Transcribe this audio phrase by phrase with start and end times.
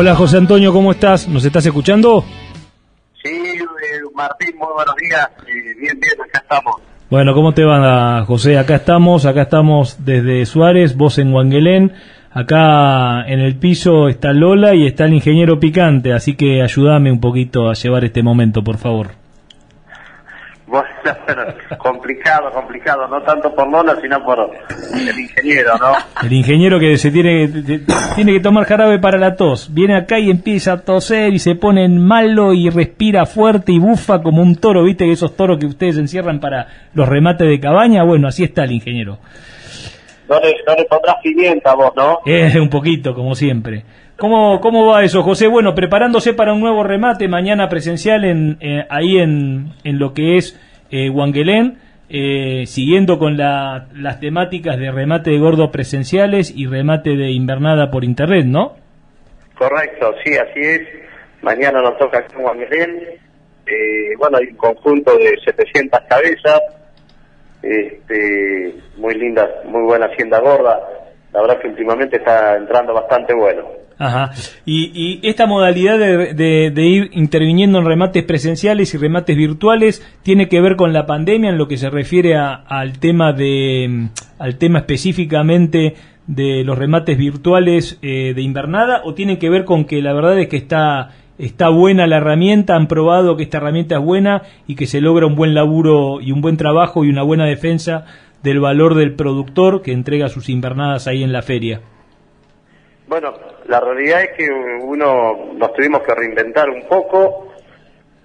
[0.00, 1.28] Hola José Antonio, ¿cómo estás?
[1.28, 2.24] ¿Nos estás escuchando?
[3.22, 5.28] Sí, eh, Martín, muy buenos días.
[5.46, 6.76] Eh, bien, bien, acá estamos.
[7.10, 8.56] Bueno, ¿cómo te va José?
[8.56, 11.92] Acá estamos, acá estamos desde Suárez, vos en Wangelén.
[12.32, 17.20] Acá en el piso está Lola y está el ingeniero Picante, así que ayúdame un
[17.20, 19.19] poquito a llevar este momento, por favor.
[21.26, 21.42] Bueno,
[21.78, 24.38] complicado, complicado, no tanto por Lola, sino por
[24.94, 25.92] el ingeniero, ¿no?
[26.26, 27.48] El ingeniero que se tiene,
[28.14, 29.72] tiene que tomar jarabe para la tos.
[29.72, 33.78] Viene acá y empieza a toser y se pone en malo y respira fuerte y
[33.78, 35.04] bufa como un toro, ¿viste?
[35.04, 38.72] Que esos toros que ustedes encierran para los remates de cabaña, bueno, así está el
[38.72, 39.18] ingeniero.
[40.28, 42.20] No le, no le pondrás pimienta vos, ¿no?
[42.24, 43.84] Eh, un poquito, como siempre.
[44.20, 45.48] ¿Cómo, ¿Cómo va eso, José?
[45.48, 50.36] Bueno, preparándose para un nuevo remate mañana presencial en, eh, ahí en, en, lo que
[50.36, 56.66] es eh, Wangelén, eh, siguiendo con la, las temáticas de remate de gordo presenciales y
[56.66, 58.76] remate de invernada por internet, ¿no?
[59.56, 60.80] Correcto, sí, así es.
[61.42, 63.02] Mañana nos toca aquí en Wangelén.
[63.66, 66.60] Eh, bueno, hay un conjunto de 700 cabezas.
[67.62, 70.80] Este, muy linda, muy buena hacienda gorda.
[71.32, 73.68] La verdad que últimamente está entrando bastante bueno.
[74.00, 74.30] Ajá.
[74.64, 80.76] Y, esta modalidad de, ir interviniendo en remates presenciales y remates virtuales tiene que ver
[80.76, 86.64] con la pandemia en lo que se refiere al tema de al tema específicamente de
[86.64, 90.48] los remates virtuales eh, de invernada o tiene que ver con que la verdad es
[90.48, 94.86] que está está buena la herramienta, han probado que esta herramienta es buena y que
[94.86, 98.06] se logra un buen laburo y un buen trabajo y una buena defensa
[98.42, 101.82] del valor del productor que entrega sus invernadas ahí en la feria.
[103.06, 103.34] Bueno,
[103.70, 104.50] la realidad es que
[104.82, 107.54] uno nos tuvimos que reinventar un poco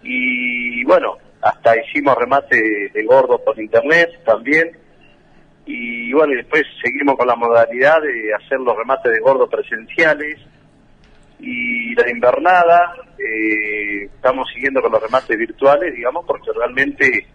[0.02, 4.76] y bueno, hasta hicimos remate de gordo por internet también.
[5.68, 10.40] Y bueno, y después seguimos con la modalidad de hacer los remates de gordo presenciales
[11.40, 12.96] y la invernada.
[13.20, 17.28] Eh, estamos siguiendo con los remates virtuales, digamos, porque realmente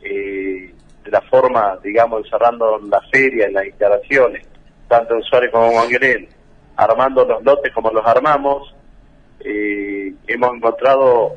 [0.00, 0.72] eh,
[1.04, 4.46] de la forma, digamos, encerrando la feria, en las instalaciones,
[4.86, 6.28] tanto en Suárez como en Manguerel,
[6.84, 8.74] armando los lotes como los armamos.
[9.40, 11.34] Eh, hemos encontrado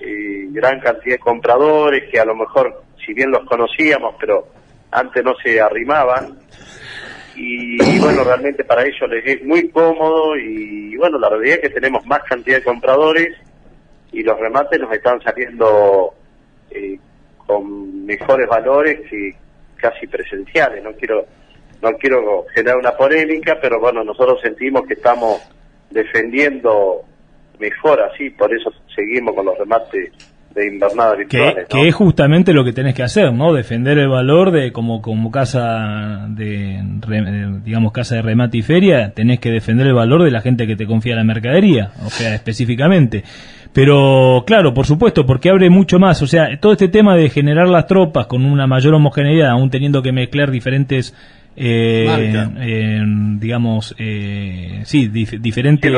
[0.00, 4.48] eh, gran cantidad de compradores que a lo mejor, si bien los conocíamos, pero
[4.90, 6.38] antes no se arrimaban.
[7.36, 11.80] Y, bueno, realmente para ellos les es muy cómodo y bueno, la realidad es que
[11.80, 13.36] tenemos más cantidad de compradores
[14.12, 16.14] y los remates nos están saliendo
[16.70, 16.96] eh,
[17.38, 19.34] con mejores valores que
[19.76, 20.82] casi presenciales.
[20.84, 21.26] No quiero
[21.84, 25.40] no quiero generar una polémica, pero bueno, nosotros sentimos que estamos
[25.90, 27.02] defendiendo
[27.58, 30.10] mejor así, por eso seguimos con los remates
[30.54, 31.66] de invernada virtuales.
[31.68, 33.52] Que, es justamente lo que tenés que hacer, ¿no?
[33.52, 36.80] Defender el valor de como como casa de,
[37.64, 40.76] digamos casa de remate y feria, tenés que defender el valor de la gente que
[40.76, 43.24] te confía la mercadería, o sea, específicamente.
[43.72, 47.68] Pero claro, por supuesto, porque abre mucho más, o sea, todo este tema de generar
[47.68, 51.12] las tropas con una mayor homogeneidad, aún teniendo que mezclar diferentes
[51.56, 53.00] eh,
[53.38, 55.90] digamos, eh, sí, diferentes...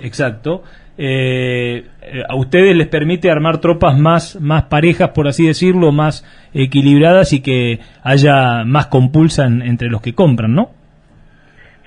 [0.00, 0.62] Exacto.
[1.00, 1.84] Eh,
[2.28, 7.40] a ustedes les permite armar tropas más, más parejas, por así decirlo, más equilibradas y
[7.40, 10.70] que haya más compulsa entre los que compran, ¿no?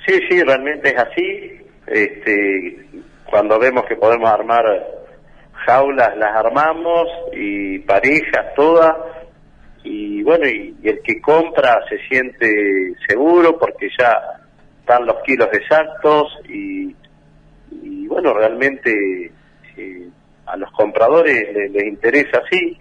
[0.06, 1.52] Sí, sí, realmente es así.
[1.88, 2.86] Este,
[3.26, 4.64] cuando vemos que podemos armar
[5.66, 8.96] jaulas, las armamos y parejas todas
[9.84, 14.14] y bueno, y, el que compra se siente seguro porque ya
[14.80, 16.96] están los kilos exactos y,
[17.72, 19.32] y bueno, realmente
[19.78, 20.08] eh,
[20.46, 22.78] a los compradores les, interesa así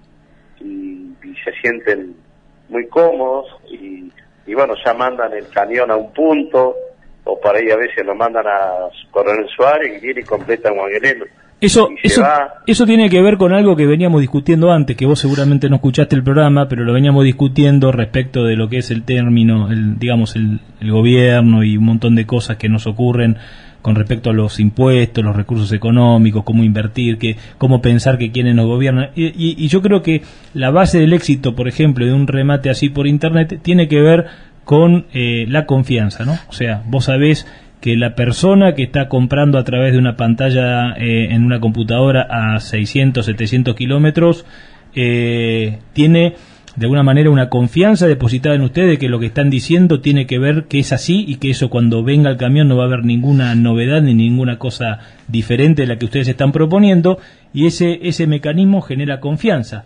[0.60, 0.98] y,
[1.44, 2.14] se sienten
[2.68, 4.12] muy cómodos y,
[4.46, 6.76] y bueno, ya mandan el cañón a un punto
[7.24, 11.24] o para ahí a veces lo mandan a Coronel Suárez y viene y completa Guagueleno
[11.60, 12.24] eso, eso,
[12.66, 16.16] eso tiene que ver con algo que veníamos discutiendo antes, que vos seguramente no escuchaste
[16.16, 20.36] el programa, pero lo veníamos discutiendo respecto de lo que es el término, el, digamos,
[20.36, 23.36] el, gobierno y un montón de cosas que nos ocurren
[23.82, 28.54] con respecto a los impuestos, los recursos económicos, cómo invertir, que, cómo pensar que quienes
[28.54, 29.10] nos gobiernan.
[29.14, 30.22] Y, yo creo que
[30.54, 34.26] la base del éxito, por ejemplo, de un remate así por Internet, tiene que ver
[34.64, 36.38] con eh, la confianza, ¿no?
[36.48, 37.46] O sea, vos sabés
[37.80, 42.26] que la persona que está comprando a través de una pantalla eh, en una computadora
[42.30, 44.44] a 600, 700 kilómetros,
[44.94, 46.34] eh, tiene
[46.76, 50.38] de alguna manera una confianza depositada en ustedes que lo que están diciendo tiene que
[50.38, 53.04] ver que es así y que eso cuando venga el camión no va a haber
[53.04, 57.18] ninguna novedad ni ninguna cosa diferente de la que ustedes están proponiendo
[57.52, 59.84] y ese, ese mecanismo genera confianza.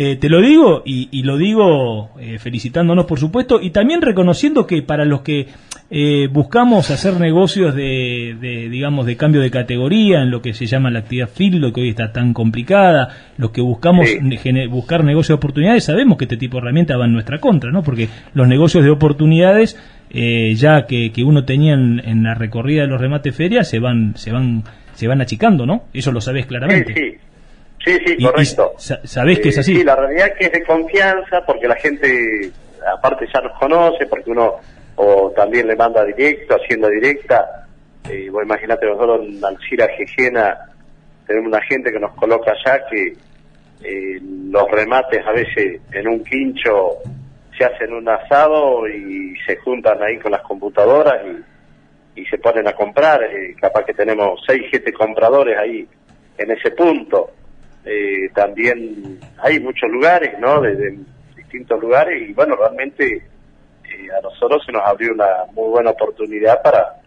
[0.00, 4.80] Eh, te lo digo y, lo digo eh, felicitándonos, por supuesto, y también reconociendo que
[4.80, 5.48] para los que
[5.90, 10.92] eh, buscamos hacer negocios de, digamos, de cambio de categoría en lo que se llama
[10.92, 13.08] la actividad lo que hoy está tan complicada,
[13.38, 14.06] los que buscamos
[14.70, 17.82] buscar negocios de oportunidades, sabemos que este tipo de herramientas va en nuestra contra, ¿no?
[17.82, 19.76] Porque los negocios de oportunidades,
[20.12, 24.62] ya que, uno tenía en, la recorrida de los remates ferias, se van, se van,
[24.94, 25.86] se van achicando, ¿no?
[25.92, 26.94] Eso lo sabés claramente.
[26.94, 27.27] Sí, sí,
[28.22, 28.74] correcto.
[28.78, 29.76] ¿Sabés que es así?
[29.76, 32.50] Sí, la realidad es que es de confianza porque la gente,
[32.94, 34.56] aparte ya nos conoce, porque uno
[34.96, 37.66] o también le manda directo, haciendo directa.
[38.10, 40.58] Eh, vos imaginate nosotros en Alcira Gesiena
[41.26, 43.16] tenemos una gente que nos coloca allá que
[43.84, 46.96] eh, los remates a veces en un quincho
[47.56, 51.20] se hacen un asado y se juntan ahí con las computadoras
[52.16, 53.22] y, y se ponen a comprar.
[53.22, 55.86] Eh, capaz que tenemos 6, 7 compradores ahí
[56.38, 57.30] en ese punto.
[57.90, 60.60] Eh, también hay muchos lugares, ¿no?
[60.60, 60.98] De,
[61.34, 66.60] distintos lugares y bueno, realmente eh, a nosotros se nos abrió una muy buena oportunidad
[66.62, 67.00] para,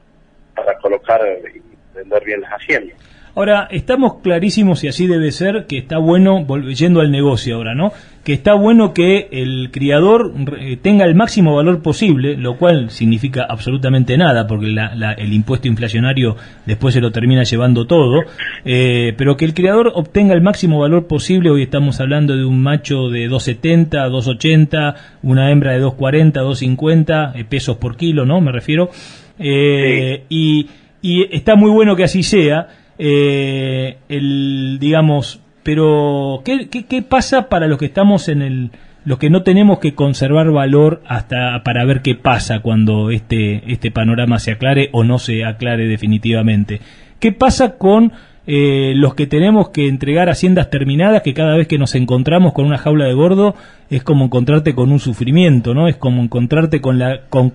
[0.55, 1.21] para colocar
[1.53, 1.61] y
[1.95, 2.97] vender bien las haciendas.
[3.35, 7.93] Ahora, estamos clarísimos y así debe ser que está bueno, volviendo al negocio ahora, ¿no?
[8.23, 13.45] Que está bueno que el criador eh, tenga el máximo valor posible, lo cual significa
[13.49, 16.35] absolutamente nada, porque el impuesto inflacionario
[16.65, 18.21] después se lo termina llevando todo,
[18.63, 22.61] eh, pero que el criador obtenga el máximo valor posible, hoy estamos hablando de un
[22.61, 28.39] macho de 270, 280, una hembra de 240, 250 eh, pesos por kilo, ¿no?
[28.39, 28.91] Me refiero.
[29.39, 30.67] y,
[31.01, 32.67] y está muy bueno que así sea
[33.03, 38.71] eh, el, digamos, pero ¿qué, ¿qué, pasa para los que estamos en el,
[39.05, 43.91] los que no tenemos que conservar valor hasta para ver qué pasa cuando este, este
[43.91, 46.81] panorama se aclare o no se aclare definitivamente?
[47.19, 48.13] ¿Qué pasa con
[48.47, 52.65] eh, los que tenemos que entregar haciendas terminadas, que cada vez que nos encontramos con
[52.65, 53.53] una jaula de gordo
[53.91, 55.87] es como encontrarte con un sufrimiento, ¿no?
[55.87, 57.53] Es como encontrarte con la, con,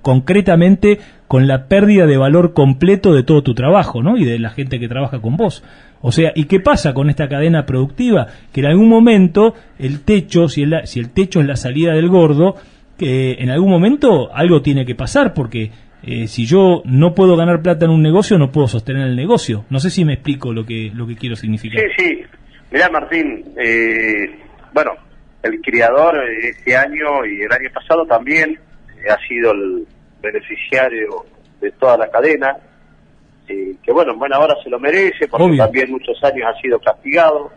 [0.00, 1.00] concretamente
[1.32, 4.18] con la pérdida de valor completo de todo tu trabajo, ¿no?
[4.18, 5.64] Y de la gente que trabaja con vos.
[6.02, 8.26] O sea, ¿y qué pasa con esta cadena productiva?
[8.52, 12.10] Que en algún momento el techo, si el, si el techo es la salida del
[12.10, 12.56] gordo,
[12.98, 15.70] que en algún momento algo tiene que pasar porque
[16.02, 19.64] eh, si yo no puedo ganar plata en un negocio, no puedo sostener el negocio.
[19.70, 21.80] No sé si me explico lo que, lo que quiero significar.
[21.96, 22.22] Sí, sí.
[22.70, 24.38] Mirá, Martín, eh,
[24.74, 24.90] bueno,
[25.42, 29.86] el criador este año y el año pasado también eh, ha sido el
[30.22, 31.26] beneficiario
[31.60, 32.56] de toda la cadena,
[33.46, 37.50] que bueno, en buena hora se lo merece, porque también muchos años ha sido castigado.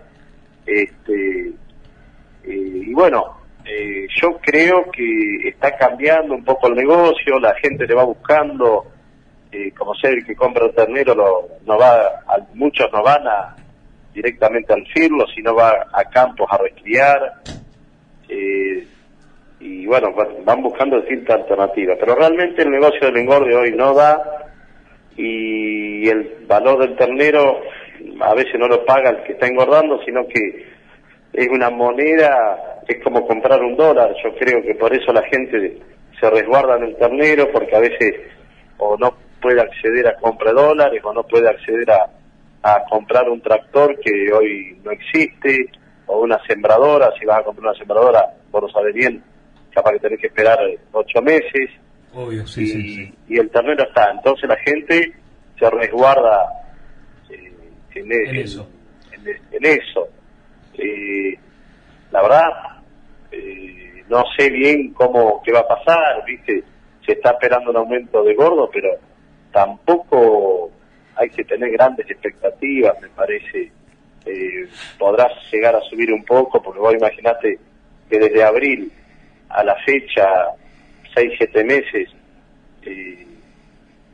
[0.65, 1.53] Este,
[2.43, 7.95] y bueno, eh, yo creo que está cambiando un poco el negocio, la gente le
[7.95, 8.85] va buscando,
[9.51, 11.15] eh, como ser el que compra un ternero,
[11.65, 12.23] no va,
[12.53, 13.55] muchos no van a,
[14.13, 17.41] directamente al firlo, sino va a campos a rescriar,
[18.29, 18.85] eh,
[19.65, 20.13] y bueno,
[20.43, 24.21] van buscando distintas alternativas, pero realmente el negocio del engorde hoy no da,
[25.17, 27.61] y el valor del ternero
[28.21, 30.67] a veces no lo paga el que está engordando, sino que
[31.33, 35.79] es una moneda, es como comprar un dólar, yo creo que por eso la gente
[36.19, 38.13] se resguarda en el ternero, porque a veces
[38.77, 42.11] o no puede acceder a compra dólares o no puede acceder a,
[42.89, 45.69] comprar un tractor que hoy no existe,
[46.07, 49.23] o una sembradora, si vas a comprar una sembradora, vos lo sabés bien,
[49.75, 50.57] capaz que tenés que esperar
[50.91, 51.69] ocho meses,
[52.13, 55.13] Obvio, sí, y, sí, y el ternero está, entonces la gente
[55.59, 56.49] se resguarda
[57.29, 57.53] eh,
[57.93, 58.67] en, eso.
[59.51, 60.07] en eso.
[60.77, 61.37] Eh,
[62.11, 62.47] la verdad,
[63.31, 66.63] eh, no sé bien cómo qué va a pasar, viste,
[67.05, 68.89] se está esperando un aumento de gordo, pero
[69.51, 70.71] tampoco
[71.15, 73.71] hay que tener grandes expectativas, me parece.
[74.25, 77.59] Eh, podrás llegar a subir un poco, porque vos imaginate
[78.09, 78.91] que desde abril
[79.49, 80.25] a la fecha,
[81.13, 82.09] seis, siete meses,
[82.83, 83.25] eh,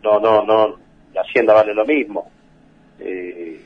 [0.03, 0.77] no, no, no,
[1.13, 2.29] la hacienda vale lo mismo.
[2.99, 3.59] Eh,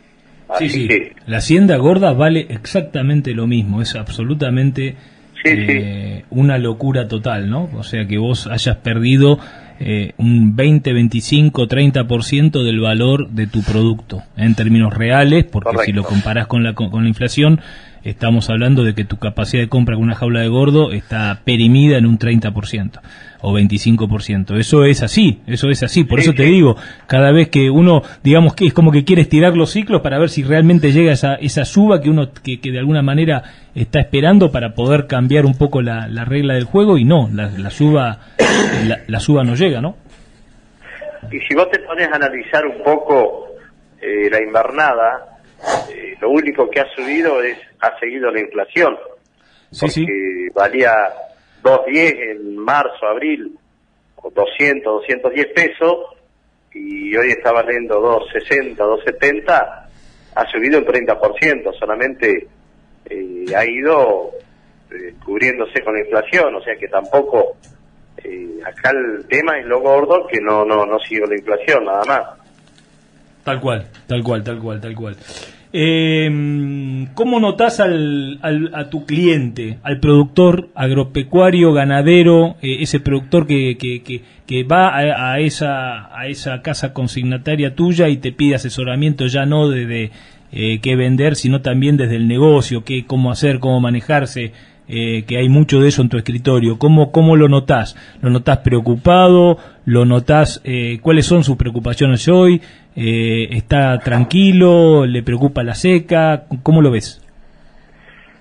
[0.57, 0.87] sí, sí.
[1.25, 4.95] La hacienda gorda vale exactamente lo mismo, es absolutamente
[5.43, 7.69] eh, una locura total, ¿no?
[7.75, 9.39] O sea que vos hayas perdido
[9.79, 15.91] eh, un 20, 25, 30% del valor de tu producto en términos reales, porque si
[15.91, 17.59] lo comparás con la, con la inflación,
[18.05, 21.97] estamos hablando de que tu capacidad de compra con una jaula de gordo está perimida
[21.97, 23.01] en un 30%
[23.41, 24.57] o 25%.
[24.57, 26.03] Eso es así, eso es así.
[26.03, 29.57] Por eso te digo, cada vez que uno, digamos que es como que quiere estirar
[29.57, 33.01] los ciclos para ver si realmente llega esa, esa suba que uno que, de alguna
[33.01, 33.43] manera
[33.73, 37.69] está esperando para poder cambiar un poco la, regla del juego y no, la, la
[37.71, 38.19] suba
[39.07, 39.97] la, suba no llega, ¿no?
[41.31, 43.47] Y si vos te pones a analizar un poco
[43.99, 45.34] eh, la invernada,
[45.89, 48.97] eh, lo único que ha subido es ha seguido la inflación.
[49.79, 50.91] porque valía
[51.63, 53.57] 2.10 en marzo, abril,
[54.33, 55.97] 200, 210 pesos,
[56.73, 59.89] y hoy está valiendo 260, 270,
[60.35, 62.47] ha subido un 30%, solamente
[63.05, 64.31] eh, ha ido
[64.91, 67.55] eh, cubriéndose con la inflación, o sea que tampoco
[68.23, 72.03] eh, acá el tema es lo gordo que no no no sigue la inflación nada
[72.05, 72.44] más.
[73.45, 75.15] Tal cual, tal cual, tal cual, tal cual.
[75.71, 78.39] Eh, ¿Cómo notas al,
[78.73, 84.01] a tu cliente, al productor agropecuario, ganadero, eh, ese productor que, que,
[84.47, 89.69] que, va a, esa, a esa casa consignataria tuya y te pide asesoramiento ya no
[89.69, 90.09] de,
[90.51, 94.53] eh, qué vender, sino también desde el negocio, qué, cómo hacer, cómo manejarse?
[94.87, 96.77] Eh, que hay mucho de eso en tu escritorio.
[96.77, 97.95] ¿Cómo, cómo lo notas?
[98.21, 99.57] ¿Lo notas preocupado?
[99.85, 102.61] ¿Lo notas eh, cuáles son sus preocupaciones hoy?
[102.95, 105.05] Eh, ¿Está tranquilo?
[105.07, 106.43] ¿Le preocupa la seca?
[106.61, 107.19] ¿Cómo lo ves?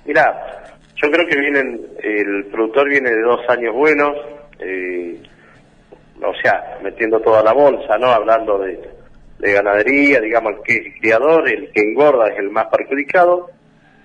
[0.04, 4.14] Mira, yo creo que vienen, el productor viene de dos años buenos,
[6.22, 8.08] o sea, metiendo toda la bolsa, ¿no?
[8.08, 8.78] Hablando de,
[9.38, 13.48] de ganadería, digamos, el que es criador, el que engorda es el más perjudicado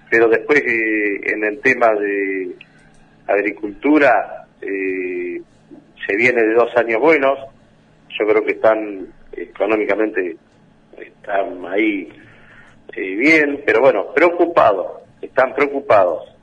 [0.09, 2.55] pero después eh, en el tema de
[3.27, 5.41] agricultura eh,
[6.05, 7.37] se viene de dos años buenos,
[8.17, 10.35] yo creo que están económicamente
[10.97, 12.09] están ahí
[12.95, 16.35] eh, bien, pero bueno, preocupados, están preocupados.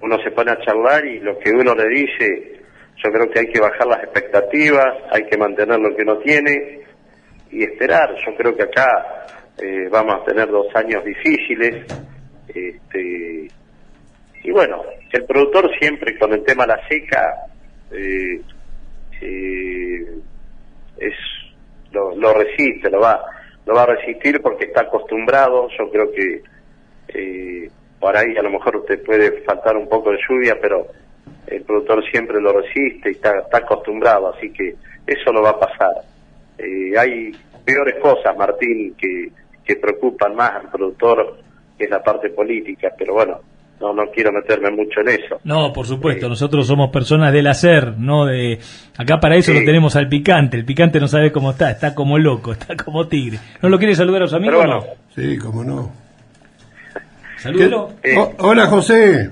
[0.00, 2.60] uno se pone a charlar y lo que uno le dice,
[3.02, 6.82] yo creo que hay que bajar las expectativas, hay que mantener lo que uno tiene
[7.50, 8.14] y esperar.
[8.24, 9.26] Yo creo que acá
[9.90, 11.84] vamos a tener dos años difíciles
[12.48, 13.48] este,
[14.42, 17.34] y bueno, el productor siempre con el tema la seca
[17.90, 18.40] eh,
[19.20, 20.06] eh,
[20.98, 21.14] es
[21.92, 23.24] lo, resiste, lo va
[23.66, 25.68] lo va a resistir porque está acostumbrado.
[25.78, 26.42] Yo creo que
[27.08, 30.86] eh, por ahí a lo mejor te puede faltar un poco de lluvia, pero
[31.46, 34.74] el productor siempre lo resiste y está, está acostumbrado, así que
[35.06, 35.92] eso no va a pasar.
[36.98, 37.32] hay
[37.64, 39.30] peores cosas, Martín, que,
[39.64, 41.47] que preocupan más al productor
[41.78, 43.40] que es la parte política, pero bueno,
[43.80, 45.40] no no quiero meterme mucho en eso.
[45.44, 48.58] No, por supuesto, eh, nosotros somos personas del hacer, no de
[48.96, 52.18] acá para eso lo tenemos al picante, el picante no sabe cómo está, está como
[52.18, 53.38] loco, está como tigre.
[53.62, 54.84] ¿No lo quiere saludar a los amigos no?
[55.14, 55.92] Sí, cómo no.
[57.38, 57.90] Salúdelo.
[58.02, 59.30] Eh, hola, José.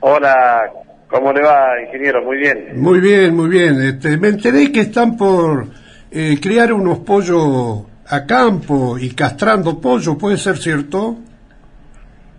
[0.00, 0.70] Hola,
[1.08, 2.22] ¿cómo le va, ingeniero?
[2.22, 2.80] Muy bien.
[2.80, 3.80] Muy bien, muy bien.
[3.80, 5.66] Este, me enteré que están por
[6.10, 11.16] eh, criar unos pollos a campo y castrando pollos, ¿puede ser cierto?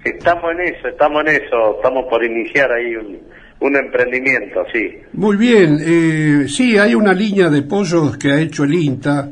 [0.04, 4.98] Estamos en eso, estamos en eso, estamos por iniciar ahí un, emprendimiento, sí.
[5.14, 9.30] Muy bien, eh, sí, hay una línea de pollos que ha hecho el INTA,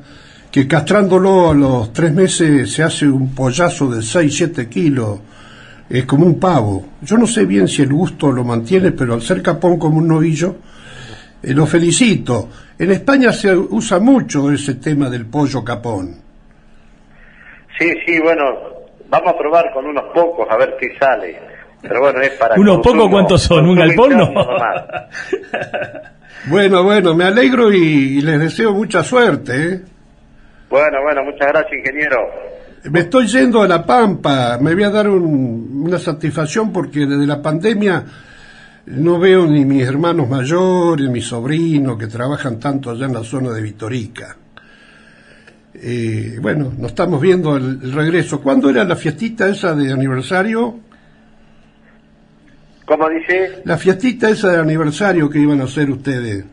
[0.52, 5.20] que castrándolo a los tres meses se hace un pollazo de 6, 7 kilos,
[5.90, 6.86] es como un pavo.
[7.02, 10.08] Yo no sé bien si el gusto lo mantiene, pero al ser capón como un
[10.10, 10.58] novillo,
[11.42, 12.50] eh, lo felicito.
[12.78, 16.16] En España se usa mucho ese tema del pollo capón.
[17.80, 18.77] Sí, sí, bueno,
[19.10, 21.40] Vamos a probar con unos pocos a ver qué sale.
[21.82, 22.56] Pero bueno, es para.
[22.60, 23.68] ¿Unos pocos cuántos son?
[23.68, 24.34] ¿Un galpón no?
[26.48, 29.74] bueno, bueno, me alegro y, les deseo mucha suerte.
[29.74, 29.82] ¿eh?
[30.70, 32.18] Bueno, bueno, muchas gracias, ingeniero.
[32.92, 34.58] Me estoy yendo a La Pampa.
[34.60, 38.04] Me voy a dar una satisfacción porque desde la pandemia
[38.88, 43.24] no veo ni mis hermanos mayores, ni mis sobrinos que trabajan tanto allá en la
[43.24, 44.36] zona de Vitorica.
[45.82, 48.42] Eh, bueno, nos estamos viendo el, regreso.
[48.42, 50.80] ¿Cuándo era la fiestita esa de aniversario?
[52.86, 53.62] ¿Cómo dice?
[53.66, 56.46] La fiestita esa de aniversario que iban a hacer ustedes.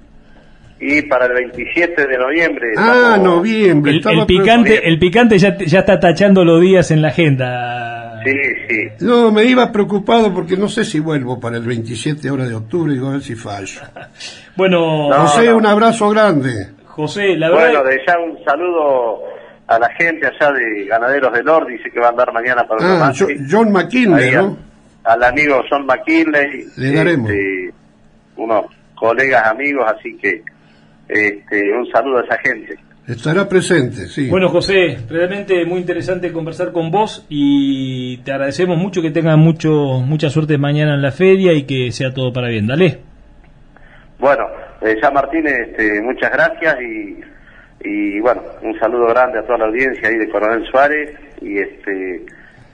[0.80, 2.66] Y para el 27 de noviembre.
[2.76, 3.92] Ah, noviembre.
[3.92, 8.20] El, picante, el picante ya, ya está tachando los días en la agenda.
[8.24, 8.32] Sí,
[8.68, 9.04] sí.
[9.04, 12.92] No, me iba preocupado porque no sé si vuelvo para el 27 hora de octubre,
[12.92, 13.80] digo a ver si fallo.
[14.56, 16.68] bueno, José, un abrazo grande.
[16.94, 17.72] José, la verdad...
[17.72, 19.20] Bueno, de ya un saludo
[19.66, 23.08] a la gente allá de Ganaderos del Norte, dice que va a andar mañana para
[23.08, 23.12] ah,
[23.50, 24.56] John McKinley, ¿no?
[25.02, 26.66] Al, amigo John McKinley.
[26.76, 27.30] Le daremos.
[27.30, 27.74] Este,
[28.36, 30.42] unos colegas amigos, así que
[31.08, 32.78] este, un saludo a esa gente.
[33.08, 34.30] Estará presente, sí.
[34.30, 40.00] Bueno, José, realmente muy interesante conversar con vos y te agradecemos mucho que tengas mucho,
[40.00, 42.66] mucha suerte mañana en la feria y que sea todo para bien.
[42.66, 43.00] Dale.
[44.18, 44.46] Bueno,
[44.84, 47.20] eh, ya Martínez, este, muchas gracias y,
[47.88, 51.10] y bueno, un saludo grande a toda la audiencia ahí de Coronel Suárez
[51.40, 52.26] y este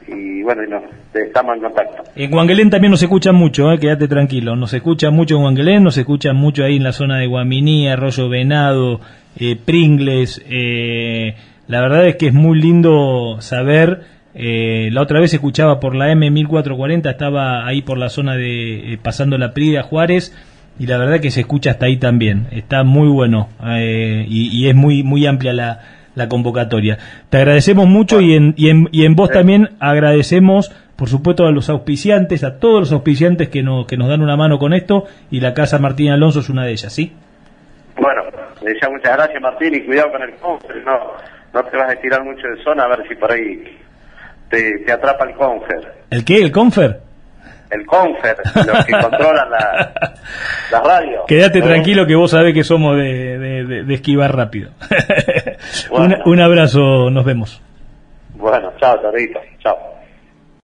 [0.09, 0.83] y bueno,
[1.15, 2.03] estamos en contacto.
[2.17, 5.97] En Guanguelén también nos escuchan mucho, eh, quédate tranquilo, nos escuchan mucho en Guanguelén, nos
[5.99, 9.01] escuchan mucho ahí en la zona de Guaminí, Arroyo Venado,
[9.39, 11.37] eh, Pringles, eh,
[11.69, 14.01] la verdad es que es muy lindo saber
[14.33, 19.37] Eh, la otra vez escuchaba por la M1440, estaba ahí por la zona de pasando
[19.39, 20.33] la Prida Juárez
[20.81, 22.49] y la verdad que se escucha hasta ahí también.
[22.51, 25.81] Está muy bueno y, es muy muy amplia la,
[26.15, 26.97] la convocatoria.
[27.29, 31.51] Te agradecemos mucho y, en, y, en, y en vos también agradecemos por supuesto a
[31.51, 35.05] los auspiciantes, a todos los auspiciantes que, no, que nos dan una mano con esto
[35.31, 37.15] y la Casa Martín Alonso es una de ellas, ¿sí?
[37.97, 38.23] Bueno,
[38.61, 40.99] ya muchas gracias Martín y cuidado con el confer, no,
[41.53, 43.79] no te vas a estirar mucho de zona a ver si por ahí
[44.49, 45.93] te, atrapa el confer.
[46.11, 46.39] ¿El qué?
[46.43, 47.10] ¿El confer?
[47.71, 48.37] El confer,
[48.67, 49.93] los que controlan la,
[50.73, 51.25] la radio.
[51.27, 53.39] Quédate tranquilo que vos sabés que somos de,
[53.85, 54.71] de, esquivar rápido.
[55.91, 57.63] un, un abrazo, nos vemos.
[58.35, 59.39] Bueno, chao, Torito.